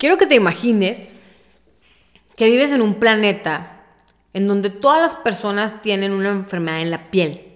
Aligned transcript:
Quiero 0.00 0.16
que 0.16 0.24
te 0.24 0.34
imagines 0.34 1.16
que 2.34 2.46
vives 2.46 2.72
en 2.72 2.80
un 2.80 2.94
planeta 2.94 3.82
en 4.32 4.48
donde 4.48 4.70
todas 4.70 4.98
las 4.98 5.14
personas 5.14 5.82
tienen 5.82 6.14
una 6.14 6.30
enfermedad 6.30 6.80
en 6.80 6.90
la 6.90 7.10
piel. 7.10 7.46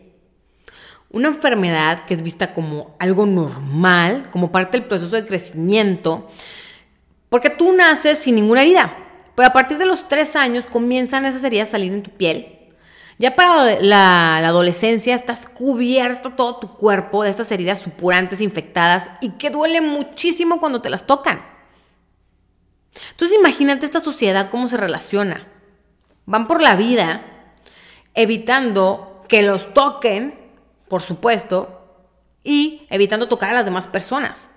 Una 1.09 1.29
enfermedad 1.29 2.05
que 2.05 2.13
es 2.13 2.21
vista 2.21 2.53
como 2.53 2.97
algo 2.99 3.25
normal, 3.25 4.29
como 4.31 4.53
parte 4.53 4.77
del 4.77 4.87
proceso 4.87 5.17
de 5.17 5.25
crecimiento, 5.25 6.29
porque 7.31 7.49
tú 7.49 7.73
naces 7.73 8.19
sin 8.19 8.35
ninguna 8.35 8.61
herida, 8.61 8.95
pero 9.35 9.49
a 9.49 9.55
partir 9.55 9.79
de 9.79 9.87
los 9.87 10.07
tres 10.07 10.37
años 10.37 10.67
comienzan 10.67 11.25
esas 11.25 11.45
heridas 11.45 11.71
a 11.71 11.73
salir 11.73 11.95
en 11.95 12.03
tu 12.03 12.11
piel. 12.11 12.59
Ya 13.19 13.37
para 13.37 13.81
la, 13.81 14.37
adolescencia 14.37 15.15
estás 15.15 15.49
cubierto 15.49 16.33
todo 16.35 16.57
tu 16.57 16.75
cuerpo 16.77 17.23
de 17.23 17.31
estas 17.31 17.51
heridas 17.53 17.79
supurantes, 17.79 18.43
infectadas 18.43 19.09
y 19.23 19.31
que 19.31 19.49
duele 19.49 19.81
muchísimo 19.81 20.61
cuando 20.61 20.83
te 20.83 20.91
las 20.91 21.07
tocan. 21.07 21.54
Imagínate 23.55 23.87
esta 23.87 24.01
sociedad 24.01 24.51
cómo 24.51 24.67
se 24.67 24.77
relaciona. 24.77 25.47
Van 26.27 26.49
por 26.49 26.61
la 26.61 26.75
vida 26.75 27.23
evitando 28.13 29.23
que 29.29 29.45
los 29.45 29.73
toquen, 29.73 30.35
por 30.89 31.03
supuesto, 31.03 31.81
y 32.43 32.85
evitando 32.91 33.29
tocar 33.29 33.51
a 33.51 33.53
las 33.53 33.65
demás 33.65 33.87
personas. 33.87 34.51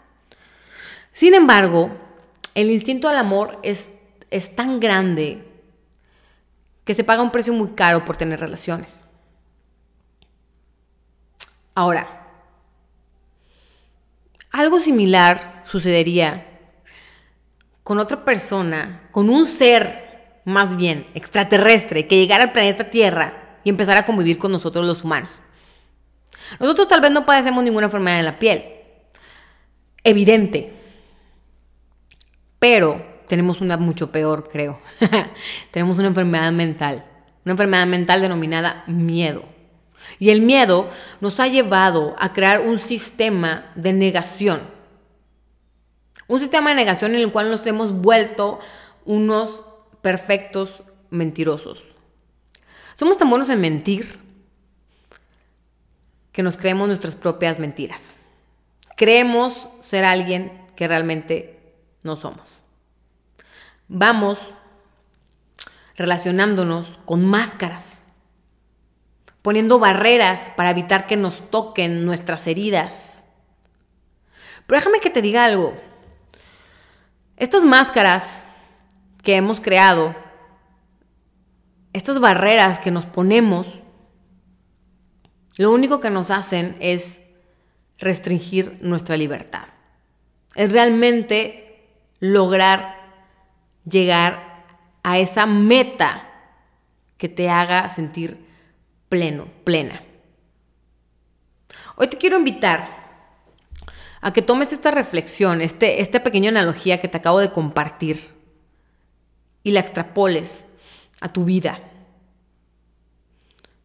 Sin 1.11 1.35
embargo, 1.35 1.91
el 2.55 2.71
instinto 2.71 3.07
al 3.07 3.19
amor 3.19 3.59
es, 3.61 3.91
es 4.31 4.55
tan 4.55 4.79
grande 4.79 5.47
que 6.83 6.95
se 6.95 7.03
paga 7.03 7.21
un 7.21 7.31
precio 7.31 7.53
muy 7.53 7.73
caro 7.73 8.03
por 8.03 8.17
tener 8.17 8.39
relaciones. 8.39 9.03
Ahora, 11.75 12.25
algo 14.49 14.79
similar 14.79 15.61
sucedería 15.67 16.56
con 17.87 17.99
otra 17.99 18.25
persona, 18.25 19.07
con 19.11 19.29
un 19.29 19.45
ser 19.45 20.41
más 20.43 20.75
bien 20.75 21.07
extraterrestre 21.13 22.05
que 22.05 22.17
llegara 22.17 22.43
al 22.43 22.51
planeta 22.51 22.89
Tierra 22.89 23.59
y 23.63 23.69
empezara 23.69 24.01
a 24.01 24.05
convivir 24.05 24.37
con 24.37 24.51
nosotros 24.51 24.85
los 24.85 25.05
humanos. 25.05 25.41
Nosotros 26.59 26.89
tal 26.89 26.99
vez 26.99 27.11
no 27.11 27.25
padecemos 27.25 27.63
ninguna 27.63 27.85
enfermedad 27.85 28.19
en 28.19 28.25
la 28.25 28.39
piel, 28.39 28.65
evidente, 30.03 30.73
pero 32.59 33.21
tenemos 33.25 33.61
una 33.61 33.77
mucho 33.77 34.11
peor, 34.11 34.49
creo. 34.51 34.81
tenemos 35.71 35.97
una 35.97 36.09
enfermedad 36.09 36.51
mental, 36.51 37.05
una 37.45 37.53
enfermedad 37.53 37.87
mental 37.87 38.19
denominada 38.19 38.83
miedo. 38.87 39.45
Y 40.19 40.31
el 40.31 40.41
miedo 40.41 40.89
nos 41.21 41.39
ha 41.39 41.47
llevado 41.47 42.17
a 42.19 42.33
crear 42.33 42.59
un 42.59 42.79
sistema 42.79 43.71
de 43.75 43.93
negación 43.93 44.76
un 46.27 46.39
sistema 46.39 46.69
de 46.69 46.75
negación 46.75 47.15
en 47.15 47.21
el 47.21 47.31
cual 47.31 47.49
nos 47.49 47.65
hemos 47.65 47.93
vuelto 47.93 48.59
unos 49.05 49.61
perfectos 50.01 50.83
mentirosos. 51.09 51.93
Somos 52.95 53.17
tan 53.17 53.29
buenos 53.29 53.49
en 53.49 53.61
mentir 53.61 54.19
que 56.31 56.43
nos 56.43 56.57
creemos 56.57 56.87
nuestras 56.87 57.15
propias 57.15 57.59
mentiras. 57.59 58.17
Creemos 58.95 59.69
ser 59.81 60.05
alguien 60.05 60.65
que 60.75 60.87
realmente 60.87 61.75
no 62.03 62.15
somos. 62.15 62.63
Vamos 63.87 64.53
relacionándonos 65.95 66.99
con 67.05 67.25
máscaras, 67.25 68.03
poniendo 69.41 69.79
barreras 69.79 70.51
para 70.55 70.71
evitar 70.71 71.07
que 71.07 71.17
nos 71.17 71.49
toquen 71.49 72.05
nuestras 72.05 72.47
heridas. 72.47 73.23
Pero 74.67 74.79
déjame 74.79 74.99
que 74.99 75.09
te 75.09 75.21
diga 75.21 75.45
algo. 75.45 75.75
Estas 77.37 77.63
máscaras 77.63 78.43
que 79.21 79.35
hemos 79.35 79.61
creado, 79.61 80.15
estas 81.93 82.19
barreras 82.19 82.79
que 82.79 82.89
nos 82.89 83.05
ponemos, 83.05 83.81
lo 85.55 85.71
único 85.71 85.99
que 85.99 86.09
nos 86.09 86.31
hacen 86.31 86.75
es 86.79 87.21
restringir 87.99 88.79
nuestra 88.81 89.17
libertad. 89.17 89.67
Es 90.55 90.71
realmente 90.71 91.87
lograr 92.19 92.95
llegar 93.85 94.65
a 95.03 95.19
esa 95.19 95.45
meta 95.45 96.27
que 97.17 97.29
te 97.29 97.51
haga 97.51 97.87
sentir 97.89 98.43
pleno, 99.09 99.47
plena. 99.63 100.01
Hoy 101.97 102.07
te 102.07 102.17
quiero 102.17 102.37
invitar 102.37 102.96
a 104.21 104.33
que 104.33 104.41
tomes 104.41 104.73
esta 104.73 104.91
reflexión, 104.91 105.61
este, 105.61 106.01
esta 106.01 106.23
pequeña 106.23 106.49
analogía 106.49 106.99
que 106.99 107.07
te 107.07 107.17
acabo 107.17 107.39
de 107.39 107.51
compartir 107.51 108.29
y 109.63 109.71
la 109.71 109.79
extrapoles 109.79 110.65
a 111.21 111.29
tu 111.29 111.45
vida. 111.45 111.79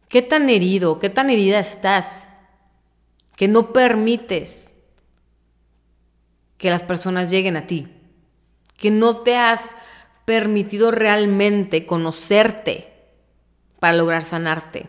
¿Qué 0.07 0.21
tan 0.21 0.49
herido, 0.49 0.99
qué 0.99 1.09
tan 1.09 1.29
herida 1.29 1.59
estás 1.59 2.25
que 3.35 3.47
no 3.47 3.73
permites 3.73 4.73
que 6.57 6.69
las 6.69 6.83
personas 6.83 7.29
lleguen 7.29 7.57
a 7.57 7.67
ti? 7.67 7.87
Que 8.77 8.91
no 8.91 9.17
te 9.17 9.37
has 9.37 9.71
permitido 10.25 10.91
realmente 10.91 11.85
conocerte 11.85 12.93
para 13.79 13.97
lograr 13.97 14.23
sanarte. 14.23 14.87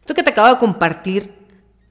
Esto 0.00 0.14
que 0.14 0.22
te 0.22 0.30
acabo 0.30 0.48
de 0.48 0.58
compartir 0.58 1.41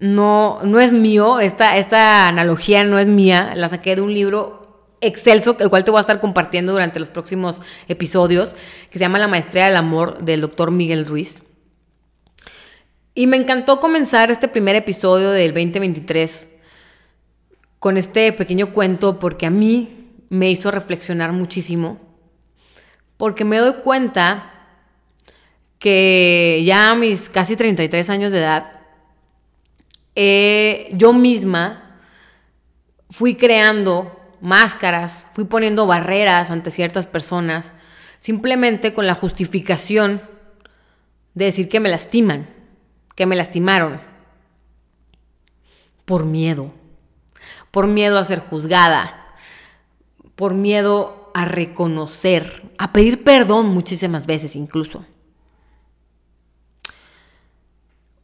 no, 0.01 0.59
no 0.63 0.79
es 0.79 0.91
mío, 0.91 1.39
esta, 1.39 1.77
esta 1.77 2.27
analogía 2.27 2.83
no 2.83 2.97
es 2.97 3.07
mía, 3.07 3.53
la 3.55 3.69
saqué 3.69 3.95
de 3.95 4.01
un 4.01 4.11
libro 4.11 4.97
excelso, 4.99 5.55
el 5.59 5.69
cual 5.69 5.83
te 5.83 5.91
voy 5.91 5.99
a 5.99 6.01
estar 6.01 6.19
compartiendo 6.19 6.71
durante 6.71 6.99
los 6.99 7.11
próximos 7.11 7.61
episodios, 7.87 8.55
que 8.89 8.97
se 8.97 9.05
llama 9.05 9.19
La 9.19 9.27
Maestría 9.27 9.65
del 9.65 9.77
Amor 9.77 10.23
del 10.23 10.41
doctor 10.41 10.71
Miguel 10.71 11.05
Ruiz. 11.05 11.43
Y 13.13 13.27
me 13.27 13.37
encantó 13.37 13.79
comenzar 13.79 14.31
este 14.31 14.47
primer 14.47 14.75
episodio 14.75 15.29
del 15.29 15.53
2023 15.53 16.47
con 17.77 17.95
este 17.97 18.33
pequeño 18.33 18.73
cuento 18.73 19.19
porque 19.19 19.45
a 19.45 19.51
mí 19.51 20.09
me 20.29 20.49
hizo 20.49 20.71
reflexionar 20.71 21.31
muchísimo, 21.31 21.99
porque 23.17 23.45
me 23.45 23.57
doy 23.57 23.73
cuenta 23.83 24.51
que 25.77 26.63
ya 26.65 26.89
a 26.89 26.95
mis 26.95 27.29
casi 27.29 27.55
33 27.55 28.09
años 28.09 28.31
de 28.31 28.39
edad, 28.39 28.80
eh, 30.15 30.89
yo 30.93 31.13
misma 31.13 31.99
fui 33.09 33.35
creando 33.35 34.17
máscaras, 34.41 35.27
fui 35.33 35.45
poniendo 35.45 35.85
barreras 35.85 36.49
ante 36.49 36.71
ciertas 36.71 37.07
personas, 37.07 37.73
simplemente 38.17 38.93
con 38.93 39.05
la 39.05 39.15
justificación 39.15 40.21
de 41.33 41.45
decir 41.45 41.69
que 41.69 41.79
me 41.79 41.89
lastiman, 41.89 42.49
que 43.15 43.25
me 43.25 43.35
lastimaron, 43.35 44.01
por 46.05 46.25
miedo, 46.25 46.73
por 47.69 47.87
miedo 47.87 48.17
a 48.17 48.25
ser 48.25 48.39
juzgada, 48.39 49.35
por 50.35 50.53
miedo 50.53 51.31
a 51.33 51.45
reconocer, 51.45 52.63
a 52.77 52.91
pedir 52.91 53.23
perdón 53.23 53.67
muchísimas 53.67 54.25
veces 54.25 54.55
incluso. 54.55 55.05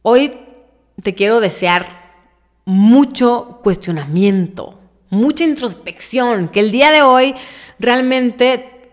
Hoy 0.02 0.47
te 1.02 1.14
quiero 1.14 1.40
desear 1.40 2.12
mucho 2.64 3.60
cuestionamiento, 3.62 4.78
mucha 5.10 5.44
introspección, 5.44 6.48
que 6.48 6.60
el 6.60 6.70
día 6.70 6.90
de 6.90 7.02
hoy 7.02 7.34
realmente 7.78 8.92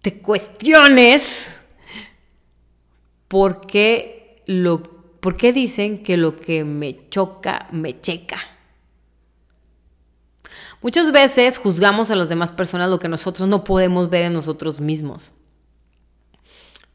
te 0.00 0.18
cuestiones 0.18 1.56
por 3.28 3.66
qué, 3.66 4.42
lo, 4.46 4.82
por 5.20 5.36
qué 5.36 5.52
dicen 5.52 6.02
que 6.02 6.16
lo 6.16 6.40
que 6.40 6.64
me 6.64 7.08
choca, 7.08 7.68
me 7.72 8.00
checa. 8.00 8.38
Muchas 10.82 11.10
veces 11.12 11.58
juzgamos 11.58 12.10
a 12.10 12.16
las 12.16 12.28
demás 12.28 12.52
personas 12.52 12.90
lo 12.90 12.98
que 12.98 13.08
nosotros 13.08 13.48
no 13.48 13.64
podemos 13.64 14.10
ver 14.10 14.24
en 14.24 14.32
nosotros 14.32 14.80
mismos. 14.80 15.32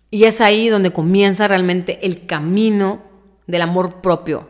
Y 0.10 0.26
es 0.26 0.42
ahí 0.42 0.70
donde 0.70 0.92
comienza 0.92 1.48
realmente 1.48 2.06
el 2.06 2.26
camino 2.26 3.11
del 3.52 3.62
amor 3.62 4.02
propio. 4.02 4.50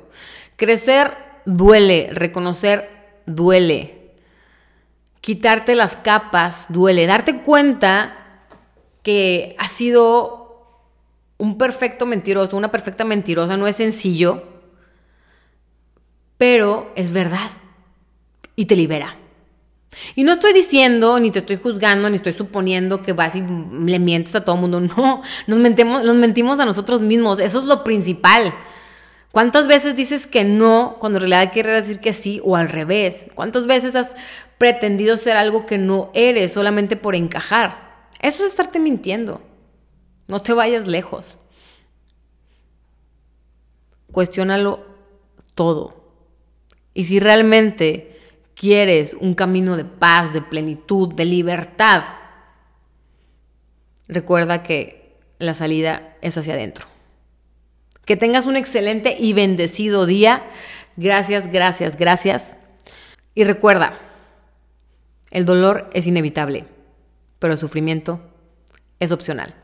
Crecer 0.55 1.11
duele, 1.45 2.09
reconocer 2.13 2.89
duele, 3.25 4.13
quitarte 5.19 5.75
las 5.75 5.95
capas 5.95 6.67
duele, 6.69 7.07
darte 7.07 7.41
cuenta 7.41 8.15
que 9.03 9.55
has 9.59 9.71
sido 9.71 10.41
un 11.37 11.57
perfecto 11.57 12.05
mentiroso, 12.05 12.55
una 12.55 12.71
perfecta 12.71 13.03
mentirosa, 13.03 13.57
no 13.57 13.67
es 13.67 13.75
sencillo, 13.75 14.43
pero 16.37 16.91
es 16.95 17.11
verdad 17.11 17.49
y 18.55 18.65
te 18.65 18.75
libera. 18.75 19.17
Y 20.15 20.23
no 20.23 20.33
estoy 20.33 20.53
diciendo, 20.53 21.19
ni 21.19 21.31
te 21.31 21.39
estoy 21.39 21.57
juzgando, 21.57 22.09
ni 22.09 22.15
estoy 22.15 22.33
suponiendo 22.33 23.01
que 23.01 23.13
vas 23.13 23.35
y 23.35 23.41
le 23.41 23.99
mientes 23.99 24.35
a 24.35 24.43
todo 24.43 24.55
el 24.55 24.61
mundo. 24.61 24.79
No, 24.97 25.21
nos 25.47 25.59
mentimos, 25.59 26.03
nos 26.03 26.15
mentimos 26.15 26.59
a 26.59 26.65
nosotros 26.65 27.01
mismos. 27.01 27.39
Eso 27.39 27.59
es 27.59 27.65
lo 27.65 27.83
principal. 27.83 28.53
¿Cuántas 29.31 29.67
veces 29.67 29.95
dices 29.95 30.27
que 30.27 30.43
no 30.43 30.97
cuando 30.99 31.17
en 31.17 31.29
realidad 31.29 31.53
quieres 31.53 31.87
decir 31.87 32.01
que 32.01 32.11
sí 32.11 32.41
o 32.43 32.57
al 32.57 32.67
revés? 32.67 33.27
¿Cuántas 33.33 33.65
veces 33.65 33.95
has 33.95 34.15
pretendido 34.57 35.15
ser 35.15 35.37
algo 35.37 35.65
que 35.65 35.77
no 35.77 36.11
eres 36.13 36.51
solamente 36.51 36.97
por 36.97 37.15
encajar? 37.15 38.09
Eso 38.19 38.43
es 38.43 38.51
estarte 38.51 38.79
mintiendo. 38.79 39.41
No 40.27 40.41
te 40.41 40.53
vayas 40.53 40.87
lejos. 40.87 41.37
Cuestiónalo 44.11 44.85
todo. 45.55 46.13
Y 46.93 47.05
si 47.05 47.19
realmente 47.19 48.19
quieres 48.53 49.13
un 49.13 49.33
camino 49.33 49.77
de 49.77 49.85
paz, 49.85 50.33
de 50.33 50.41
plenitud, 50.41 51.13
de 51.13 51.23
libertad, 51.23 52.03
recuerda 54.09 54.61
que 54.61 55.17
la 55.39 55.53
salida 55.53 56.17
es 56.21 56.37
hacia 56.37 56.55
adentro. 56.55 56.90
Que 58.05 58.17
tengas 58.17 58.45
un 58.45 58.57
excelente 58.57 59.15
y 59.19 59.33
bendecido 59.33 60.05
día. 60.05 60.43
Gracias, 60.97 61.51
gracias, 61.51 61.97
gracias. 61.97 62.57
Y 63.33 63.43
recuerda, 63.43 63.99
el 65.29 65.45
dolor 65.45 65.89
es 65.93 66.07
inevitable, 66.07 66.65
pero 67.39 67.53
el 67.53 67.59
sufrimiento 67.59 68.21
es 68.99 69.11
opcional. 69.11 69.55